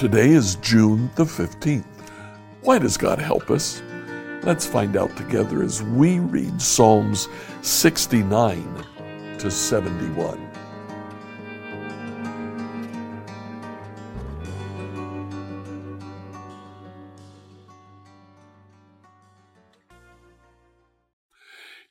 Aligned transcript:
Today 0.00 0.30
is 0.30 0.56
June 0.56 1.10
the 1.14 1.24
15th. 1.24 1.84
Why 2.62 2.78
does 2.78 2.96
God 2.96 3.18
help 3.18 3.50
us? 3.50 3.82
Let's 4.42 4.64
find 4.64 4.96
out 4.96 5.14
together 5.14 5.62
as 5.62 5.82
we 5.82 6.20
read 6.20 6.62
Psalms 6.62 7.28
69 7.60 8.86
to 9.40 9.50
71. 9.50 10.49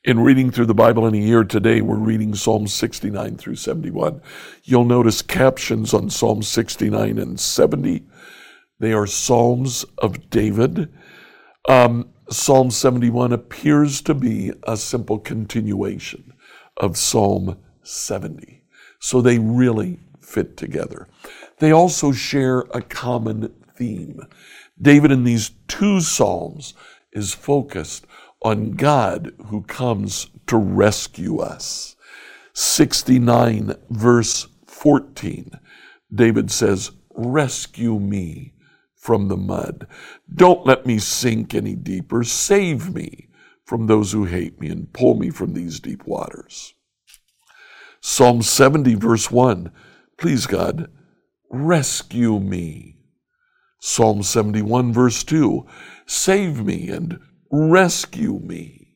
In 0.05 0.21
reading 0.21 0.49
through 0.49 0.67
the 0.67 0.73
Bible 0.73 1.05
in 1.07 1.13
a 1.13 1.17
year 1.17 1.43
today, 1.43 1.81
we're 1.81 1.97
reading 1.97 2.33
Psalms 2.33 2.73
69 2.73 3.35
through 3.35 3.57
71. 3.57 4.21
You'll 4.63 4.85
notice 4.85 5.21
captions 5.21 5.93
on 5.93 6.09
Psalms 6.09 6.47
69 6.47 7.17
and 7.17 7.37
70. 7.37 8.05
They 8.79 8.93
are 8.93 9.05
Psalms 9.05 9.83
of 9.97 10.29
David. 10.29 10.87
Um, 11.67 12.13
Psalm 12.29 12.71
71 12.71 13.33
appears 13.33 13.99
to 14.03 14.13
be 14.13 14.53
a 14.63 14.77
simple 14.77 15.19
continuation 15.19 16.31
of 16.77 16.95
Psalm 16.95 17.57
70. 17.83 18.63
So 19.01 19.19
they 19.19 19.37
really 19.37 19.99
fit 20.21 20.55
together. 20.55 21.09
They 21.57 21.73
also 21.73 22.13
share 22.13 22.59
a 22.73 22.81
common 22.81 23.53
theme. 23.75 24.21
David 24.81 25.11
in 25.11 25.25
these 25.25 25.51
two 25.67 25.99
Psalms 25.99 26.73
is 27.11 27.33
focused 27.33 28.05
on 28.41 28.71
God 28.71 29.33
who 29.47 29.61
comes 29.63 30.29
to 30.47 30.57
rescue 30.57 31.39
us. 31.39 31.95
69 32.53 33.75
verse 33.89 34.47
14, 34.67 35.51
David 36.13 36.51
says, 36.51 36.91
Rescue 37.15 37.99
me 37.99 38.53
from 38.95 39.27
the 39.27 39.37
mud. 39.37 39.87
Don't 40.33 40.65
let 40.65 40.85
me 40.85 40.99
sink 40.99 41.53
any 41.53 41.75
deeper. 41.75 42.23
Save 42.23 42.93
me 42.93 43.29
from 43.65 43.87
those 43.87 44.11
who 44.11 44.25
hate 44.25 44.59
me 44.59 44.69
and 44.69 44.91
pull 44.93 45.15
me 45.15 45.29
from 45.29 45.53
these 45.53 45.79
deep 45.79 46.05
waters. 46.05 46.73
Psalm 48.01 48.41
70 48.41 48.95
verse 48.95 49.29
1, 49.29 49.71
Please 50.17 50.45
God, 50.47 50.89
rescue 51.49 52.39
me. 52.39 52.97
Psalm 53.79 54.23
71 54.23 54.91
verse 54.91 55.23
2, 55.23 55.65
Save 56.05 56.65
me 56.65 56.89
and 56.89 57.19
rescue 57.51 58.39
me. 58.39 58.95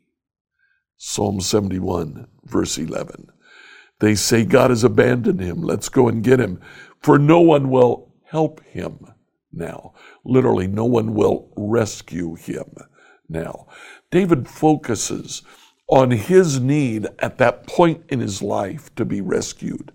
Psalm 0.97 1.41
71, 1.41 2.27
verse 2.45 2.77
11. 2.77 3.29
They 3.99 4.15
say 4.15 4.45
God 4.45 4.69
has 4.69 4.83
abandoned 4.83 5.39
him. 5.39 5.61
Let's 5.61 5.89
go 5.89 6.07
and 6.07 6.23
get 6.23 6.39
him, 6.39 6.59
for 7.01 7.19
no 7.19 7.39
one 7.39 7.69
will 7.69 8.13
help 8.25 8.63
him 8.63 9.05
now. 9.51 9.93
Literally, 10.25 10.67
no 10.67 10.85
one 10.85 11.13
will 11.13 11.51
rescue 11.55 12.35
him 12.35 12.65
now. 13.29 13.67
David 14.11 14.47
focuses 14.47 15.43
on 15.87 16.11
his 16.11 16.59
need 16.59 17.07
at 17.19 17.37
that 17.37 17.67
point 17.67 18.03
in 18.09 18.19
his 18.19 18.41
life 18.41 18.93
to 18.95 19.05
be 19.05 19.21
rescued. 19.21 19.91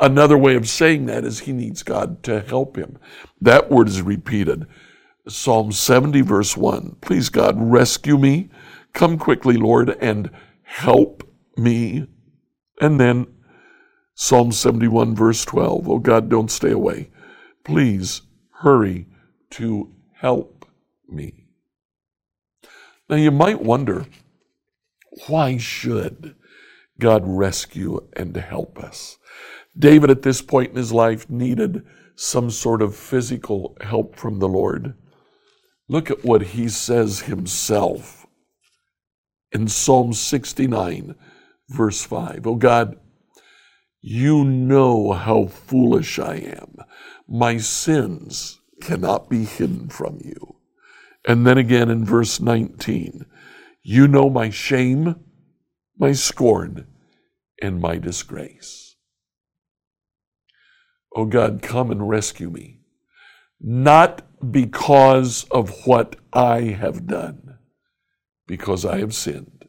Another 0.00 0.38
way 0.38 0.54
of 0.54 0.68
saying 0.68 1.06
that 1.06 1.24
is 1.24 1.40
he 1.40 1.52
needs 1.52 1.82
God 1.82 2.22
to 2.24 2.40
help 2.40 2.76
him. 2.76 2.98
That 3.40 3.70
word 3.70 3.88
is 3.88 4.02
repeated 4.02 4.66
Psalm 5.28 5.72
70, 5.72 6.22
verse 6.22 6.56
1. 6.56 6.96
Please, 7.00 7.28
God, 7.28 7.56
rescue 7.58 8.16
me. 8.16 8.48
Come 8.92 9.18
quickly, 9.18 9.56
Lord, 9.56 9.90
and 10.00 10.30
help 10.62 11.22
me. 11.56 12.06
And 12.80 12.98
then 12.98 13.26
Psalm 14.14 14.52
71, 14.52 15.14
verse 15.14 15.44
12. 15.44 15.88
Oh, 15.88 15.98
God, 15.98 16.28
don't 16.28 16.50
stay 16.50 16.70
away. 16.70 17.10
Please 17.64 18.22
hurry 18.60 19.06
to 19.50 19.92
help 20.14 20.64
me. 21.08 21.44
Now, 23.08 23.16
you 23.16 23.30
might 23.30 23.62
wonder 23.62 24.06
why 25.26 25.56
should 25.56 26.34
God 26.98 27.22
rescue 27.24 28.06
and 28.14 28.36
help 28.36 28.78
us? 28.78 29.18
David, 29.78 30.10
at 30.10 30.22
this 30.22 30.42
point 30.42 30.70
in 30.70 30.76
his 30.76 30.92
life, 30.92 31.28
needed 31.30 31.84
some 32.16 32.50
sort 32.50 32.82
of 32.82 32.96
physical 32.96 33.76
help 33.80 34.16
from 34.16 34.38
the 34.38 34.48
Lord. 34.48 34.94
Look 35.88 36.10
at 36.10 36.24
what 36.24 36.42
he 36.42 36.68
says 36.68 37.20
himself 37.20 38.26
in 39.52 39.68
Psalm 39.68 40.12
69, 40.12 41.14
verse 41.68 42.04
5. 42.04 42.46
Oh 42.46 42.56
God, 42.56 42.98
you 44.00 44.44
know 44.44 45.12
how 45.12 45.46
foolish 45.46 46.18
I 46.18 46.36
am. 46.36 46.76
My 47.26 47.56
sins 47.56 48.60
cannot 48.82 49.28
be 49.28 49.44
hidden 49.44 49.88
from 49.88 50.18
you. 50.22 50.56
And 51.26 51.46
then 51.46 51.58
again 51.58 51.90
in 51.90 52.04
verse 52.04 52.40
19, 52.40 53.24
you 53.82 54.06
know 54.06 54.30
my 54.30 54.50
shame, 54.50 55.16
my 55.98 56.12
scorn, 56.12 56.86
and 57.60 57.80
my 57.80 57.96
disgrace. 57.96 58.96
Oh 61.16 61.24
God, 61.24 61.62
come 61.62 61.90
and 61.90 62.08
rescue 62.08 62.50
me. 62.50 62.77
Not 63.60 64.22
because 64.52 65.44
of 65.50 65.86
what 65.86 66.16
I 66.32 66.60
have 66.62 67.06
done, 67.06 67.58
because 68.46 68.84
I 68.84 68.98
have 68.98 69.14
sinned. 69.14 69.66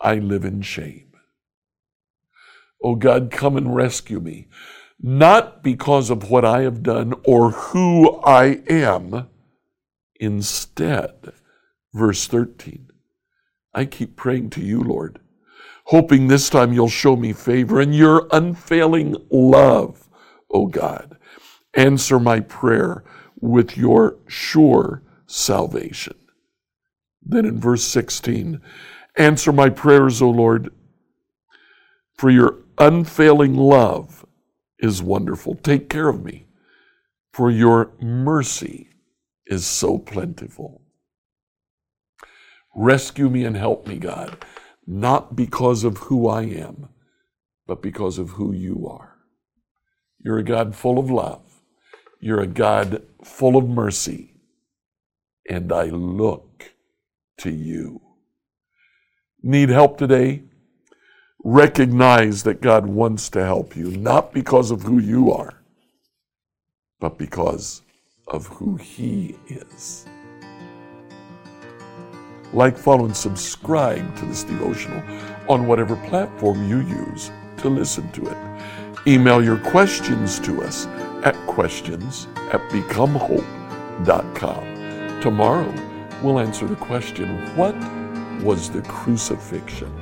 I 0.00 0.16
live 0.16 0.44
in 0.44 0.62
shame. 0.62 1.12
Oh 2.82 2.94
God, 2.94 3.30
come 3.30 3.56
and 3.56 3.74
rescue 3.74 4.20
me, 4.20 4.48
not 5.00 5.62
because 5.62 6.10
of 6.10 6.30
what 6.30 6.44
I 6.44 6.62
have 6.62 6.82
done 6.82 7.14
or 7.24 7.50
who 7.50 8.20
I 8.22 8.62
am. 8.68 9.28
Instead, 10.20 11.32
verse 11.94 12.26
13, 12.26 12.90
I 13.74 13.86
keep 13.86 14.16
praying 14.16 14.50
to 14.50 14.60
you, 14.62 14.82
Lord, 14.82 15.20
hoping 15.86 16.28
this 16.28 16.50
time 16.50 16.72
you'll 16.72 16.88
show 16.88 17.16
me 17.16 17.32
favor 17.32 17.80
and 17.80 17.94
your 17.94 18.28
unfailing 18.32 19.16
love, 19.30 20.08
oh 20.50 20.66
God. 20.66 21.16
Answer 21.74 22.18
my 22.18 22.40
prayer 22.40 23.04
with 23.40 23.76
your 23.76 24.16
sure 24.26 25.02
salvation. 25.26 26.16
Then 27.22 27.44
in 27.44 27.60
verse 27.60 27.84
16, 27.84 28.60
answer 29.16 29.52
my 29.52 29.70
prayers, 29.70 30.20
O 30.20 30.30
Lord, 30.30 30.72
for 32.14 32.30
your 32.30 32.58
unfailing 32.78 33.56
love 33.56 34.26
is 34.78 35.02
wonderful. 35.02 35.54
Take 35.54 35.88
care 35.88 36.08
of 36.08 36.24
me, 36.24 36.46
for 37.32 37.50
your 37.50 37.92
mercy 38.00 38.88
is 39.46 39.66
so 39.66 39.98
plentiful. 39.98 40.82
Rescue 42.74 43.28
me 43.28 43.44
and 43.44 43.56
help 43.56 43.86
me, 43.86 43.96
God, 43.96 44.44
not 44.86 45.36
because 45.36 45.84
of 45.84 45.98
who 45.98 46.28
I 46.28 46.42
am, 46.42 46.88
but 47.66 47.82
because 47.82 48.18
of 48.18 48.30
who 48.30 48.52
you 48.52 48.88
are. 48.88 49.16
You're 50.22 50.38
a 50.38 50.44
God 50.44 50.74
full 50.74 50.98
of 50.98 51.10
love 51.10 51.49
you're 52.20 52.40
a 52.40 52.46
God 52.46 53.02
full 53.24 53.56
of 53.56 53.68
mercy, 53.68 54.34
and 55.48 55.72
I 55.72 55.84
look 55.84 56.72
to 57.38 57.50
you. 57.50 58.00
Need 59.42 59.70
help 59.70 59.96
today? 59.96 60.42
Recognize 61.42 62.42
that 62.42 62.60
God 62.60 62.86
wants 62.86 63.30
to 63.30 63.42
help 63.42 63.74
you, 63.74 63.90
not 63.92 64.34
because 64.34 64.70
of 64.70 64.82
who 64.82 64.98
you 64.98 65.32
are, 65.32 65.62
but 67.00 67.16
because 67.16 67.80
of 68.28 68.46
who 68.46 68.76
He 68.76 69.36
is. 69.48 70.06
Like, 72.52 72.76
follow, 72.76 73.06
and 73.06 73.16
subscribe 73.16 74.14
to 74.16 74.26
this 74.26 74.44
devotional 74.44 75.02
on 75.48 75.66
whatever 75.66 75.96
platform 76.08 76.68
you 76.68 76.80
use 76.80 77.30
to 77.58 77.70
listen 77.70 78.10
to 78.12 78.26
it. 78.26 78.36
Email 79.06 79.42
your 79.42 79.56
questions 79.56 80.38
to 80.40 80.62
us 80.62 80.86
at 81.24 81.36
questions 81.46 82.26
at 82.52 82.60
becomehope.com. 82.70 85.20
Tomorrow, 85.20 85.74
we'll 86.22 86.40
answer 86.40 86.66
the 86.66 86.76
question 86.76 87.56
what 87.56 87.74
was 88.42 88.70
the 88.70 88.82
crucifixion? 88.82 89.92